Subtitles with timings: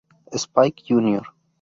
[0.43, 1.21] Spike Jr.